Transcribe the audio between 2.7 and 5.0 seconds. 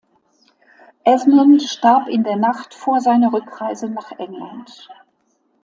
vor seiner Rückreise nach England.